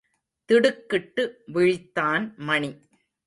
[0.45, 1.23] திடுக்கிட்டு
[1.53, 2.71] விழித்தான் மணி.